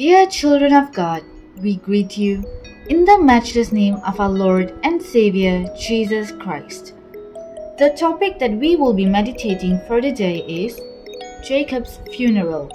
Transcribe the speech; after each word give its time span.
Dear 0.00 0.26
children 0.28 0.72
of 0.72 0.94
God, 0.94 1.22
we 1.60 1.76
greet 1.76 2.16
you 2.16 2.42
in 2.88 3.04
the 3.04 3.22
matchless 3.22 3.70
name 3.70 3.96
of 3.96 4.18
our 4.18 4.30
Lord 4.30 4.72
and 4.82 5.02
Savior 5.02 5.66
Jesus 5.78 6.32
Christ. 6.32 6.94
The 7.76 7.94
topic 7.98 8.38
that 8.38 8.52
we 8.52 8.76
will 8.76 8.94
be 8.94 9.04
meditating 9.04 9.78
for 9.86 10.00
the 10.00 10.10
day 10.10 10.38
is 10.48 10.80
Jacob's 11.46 11.98
funeral. 12.14 12.70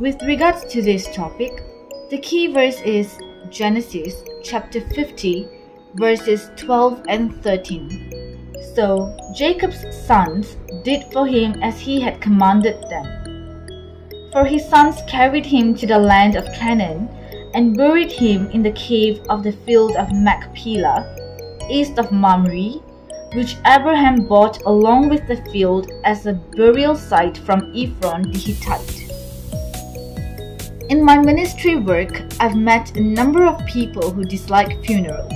With 0.00 0.20
regards 0.22 0.64
to 0.72 0.82
this 0.82 1.06
topic, 1.14 1.62
the 2.10 2.18
key 2.18 2.48
verse 2.48 2.80
is 2.80 3.16
Genesis 3.48 4.24
chapter 4.42 4.80
50, 4.80 5.46
verses 5.94 6.50
12 6.56 7.04
and 7.08 7.40
13. 7.44 8.50
So 8.74 9.16
Jacob's 9.36 9.86
sons 10.04 10.56
did 10.82 11.04
for 11.12 11.24
him 11.24 11.62
as 11.62 11.78
he 11.78 12.00
had 12.00 12.20
commanded 12.20 12.82
them. 12.90 13.21
For 14.32 14.46
his 14.46 14.66
sons 14.66 15.02
carried 15.06 15.44
him 15.44 15.74
to 15.74 15.86
the 15.86 15.98
land 15.98 16.36
of 16.36 16.50
Canaan 16.54 17.06
and 17.52 17.76
buried 17.76 18.10
him 18.10 18.50
in 18.52 18.62
the 18.62 18.72
cave 18.72 19.20
of 19.28 19.42
the 19.42 19.52
field 19.52 19.94
of 19.96 20.10
Machpelah, 20.10 21.04
east 21.68 21.98
of 21.98 22.10
Mamre, 22.10 22.80
which 23.34 23.58
Abraham 23.66 24.26
bought 24.26 24.62
along 24.62 25.10
with 25.10 25.28
the 25.28 25.36
field 25.52 25.90
as 26.04 26.24
a 26.24 26.32
burial 26.32 26.96
site 26.96 27.36
from 27.36 27.72
Ephron 27.76 28.22
the 28.32 28.38
Hittite. 28.38 29.02
In 30.88 31.04
my 31.04 31.18
ministry 31.18 31.76
work, 31.76 32.22
I've 32.40 32.56
met 32.56 32.96
a 32.96 33.02
number 33.02 33.44
of 33.44 33.66
people 33.66 34.10
who 34.10 34.24
dislike 34.24 34.82
funerals. 34.82 35.32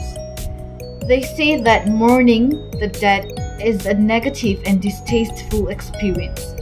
They 1.06 1.20
say 1.37 1.60
that 1.60 1.88
mourning 1.88 2.48
the 2.80 2.88
dead 2.88 3.30
is 3.62 3.84
a 3.84 3.92
negative 3.92 4.62
and 4.65 4.80
distasteful 4.80 5.68
experience. 5.68 6.56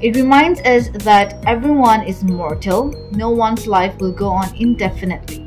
It 0.00 0.14
reminds 0.14 0.60
us 0.60 0.90
that 1.02 1.42
everyone 1.44 2.04
is 2.04 2.22
mortal, 2.22 2.94
no 3.10 3.30
one's 3.30 3.66
life 3.66 3.98
will 3.98 4.12
go 4.12 4.28
on 4.28 4.54
indefinitely. 4.54 5.44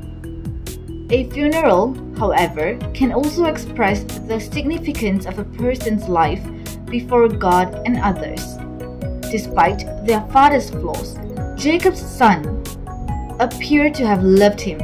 A 1.10 1.30
funeral, 1.30 1.96
however, 2.18 2.78
can 2.94 3.14
also 3.14 3.46
express 3.46 4.04
the 4.04 4.40
significance 4.40 5.26
of 5.26 5.40
a 5.40 5.46
person's 5.46 6.10
life 6.10 6.44
before 6.88 7.30
God 7.30 7.82
and 7.86 7.98
others. 8.00 8.44
Despite 9.32 10.06
their 10.06 10.22
father's 10.34 10.70
flaws, 10.70 11.18
Jacob's 11.56 12.02
son 12.02 12.62
appeared 13.40 13.94
to 13.96 14.06
have 14.06 14.22
loved 14.22 14.60
him. 14.60 14.80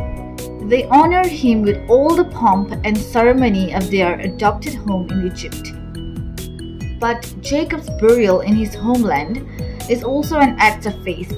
They 0.70 0.86
honored 0.86 1.26
him 1.26 1.62
with 1.62 1.90
all 1.90 2.16
the 2.16 2.24
pomp 2.24 2.72
and 2.86 2.98
ceremony 2.98 3.74
of 3.74 3.92
their 3.92 4.18
adopted 4.22 4.76
home 4.76 5.09
in 5.12 5.28
Egypt. 5.28 5.74
But 7.00 7.34
Jacob's 7.42 7.90
burial 8.00 8.42
in 8.42 8.56
his 8.56 8.73
homeland 8.73 9.48
is 9.90 10.03
also 10.03 10.40
an 10.40 10.56
act 10.58 10.86
of 10.86 11.03
faith. 11.03 11.31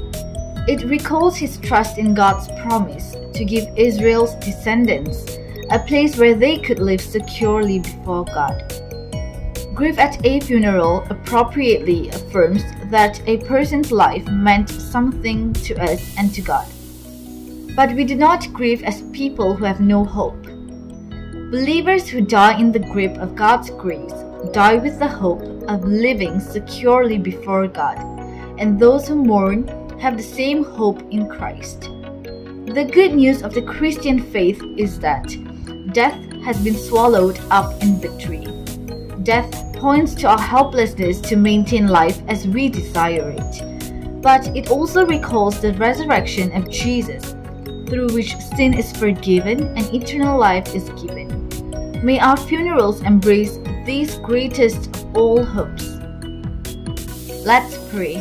It 0.68 0.88
recalls 0.90 1.36
his 1.36 1.58
trust 1.58 1.98
in 1.98 2.14
God's 2.14 2.48
promise 2.62 3.16
to 3.34 3.44
give 3.44 3.68
Israel's 3.76 4.36
descendants 4.36 5.38
a 5.72 5.80
place 5.80 6.18
where 6.18 6.36
they 6.36 6.58
could 6.58 6.80
live 6.80 7.02
securely 7.02 7.80
before 7.80 8.26
God. 8.26 8.64
Grief 9.74 9.98
at 10.00 10.26
a 10.26 10.40
funeral 10.42 11.06
appropriately 11.10 12.10
affirms 12.10 12.64
that 12.86 13.22
a 13.28 13.38
person's 13.46 13.92
life 13.92 14.28
meant 14.30 14.70
something 14.70 15.54
to 15.54 15.76
us 15.82 16.16
and 16.18 16.34
to 16.34 16.42
God. 16.42 16.68
But 17.76 17.94
we 17.94 18.04
do 18.04 18.16
not 18.16 18.52
grieve 18.52 18.84
as 18.84 19.04
people 19.14 19.56
who 19.56 19.66
have 19.66 19.80
no 19.80 20.04
hope. 20.04 20.44
Believers 21.52 22.08
who 22.08 22.22
die 22.22 22.60
in 22.60 22.72
the 22.72 22.80
grip 22.80 23.18
of 23.18 23.36
God's 23.36 23.70
grace 23.72 24.12
die 24.52 24.78
with 24.78 25.00
the 25.00 25.08
hope 25.08 25.42
of 25.70 25.84
living 25.84 26.40
securely 26.40 27.18
before 27.18 27.68
God, 27.68 27.98
and 28.58 28.80
those 28.80 29.08
who 29.08 29.16
mourn 29.16 29.68
have 30.00 30.18
the 30.18 30.24
same 30.24 30.64
hope 30.64 31.02
in 31.12 31.28
Christ. 31.28 31.90
The 32.66 32.90
good 32.92 33.14
news 33.14 33.42
of 33.42 33.54
the 33.54 33.62
Christian 33.62 34.20
faith 34.20 34.62
is 34.78 35.00
that 35.00 35.28
death 35.94 36.20
has 36.44 36.64
been 36.64 36.76
swallowed 36.76 37.40
up 37.50 37.82
in 37.82 38.00
victory. 38.00 38.48
Death 39.24 39.52
points 39.76 40.14
to 40.16 40.28
our 40.28 40.40
helplessness 40.40 41.20
to 41.22 41.36
maintain 41.36 41.88
life 41.88 42.22
as 42.28 42.48
we 42.48 42.70
desire 42.70 43.36
it, 43.38 44.22
but 44.22 44.48
it 44.56 44.70
also 44.72 45.06
recalls 45.06 45.60
the 45.60 45.74
resurrection 45.74 46.52
of 46.54 46.70
Jesus, 46.70 47.36
through 47.90 48.14
which 48.14 48.36
sin 48.56 48.74
is 48.74 48.96
forgiven 48.96 49.76
and 49.78 49.94
eternal 49.94 50.40
life 50.40 50.76
is 50.76 50.90
given. 51.02 51.28
May 52.04 52.20
our 52.20 52.38
funerals 52.38 53.02
embrace 53.02 53.58
these 53.90 54.20
greatest 54.20 55.04
all 55.16 55.44
hopes. 55.44 55.98
Let's 57.44 57.76
pray. 57.90 58.18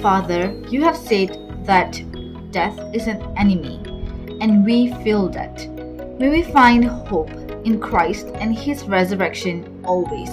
Father, 0.00 0.50
you 0.70 0.82
have 0.82 0.96
said 0.96 1.36
that 1.66 2.00
death 2.52 2.78
is 2.94 3.06
an 3.06 3.20
enemy, 3.36 3.82
and 4.40 4.64
we 4.64 4.94
feel 5.04 5.28
that. 5.28 5.68
May 6.18 6.30
we 6.30 6.42
find 6.42 6.86
hope 6.86 7.30
in 7.66 7.78
Christ 7.78 8.28
and 8.36 8.56
His 8.56 8.84
resurrection 8.84 9.84
always, 9.84 10.30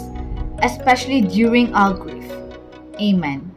especially 0.64 1.20
during 1.20 1.74
our 1.74 1.94
grief. 1.94 2.32
Amen. 3.02 3.55